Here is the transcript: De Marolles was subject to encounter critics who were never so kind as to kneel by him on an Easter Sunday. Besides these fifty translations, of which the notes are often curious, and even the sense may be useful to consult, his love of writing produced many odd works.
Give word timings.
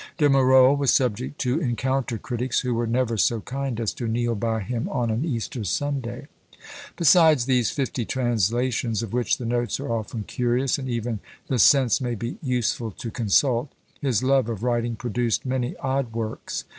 De 0.17 0.27
Marolles 0.27 0.79
was 0.79 0.89
subject 0.89 1.37
to 1.37 1.59
encounter 1.61 2.17
critics 2.17 2.61
who 2.61 2.73
were 2.73 2.87
never 2.87 3.17
so 3.17 3.39
kind 3.41 3.79
as 3.79 3.93
to 3.93 4.07
kneel 4.07 4.33
by 4.33 4.59
him 4.59 4.89
on 4.89 5.11
an 5.11 5.23
Easter 5.23 5.63
Sunday. 5.63 6.25
Besides 6.95 7.45
these 7.45 7.69
fifty 7.69 8.03
translations, 8.03 9.03
of 9.03 9.13
which 9.13 9.37
the 9.37 9.45
notes 9.45 9.79
are 9.79 9.91
often 9.93 10.23
curious, 10.23 10.79
and 10.79 10.89
even 10.89 11.19
the 11.49 11.59
sense 11.59 12.01
may 12.01 12.15
be 12.15 12.39
useful 12.41 12.89
to 12.89 13.11
consult, 13.11 13.71
his 14.01 14.23
love 14.23 14.49
of 14.49 14.63
writing 14.63 14.95
produced 14.95 15.45
many 15.45 15.77
odd 15.77 16.13
works. 16.13 16.63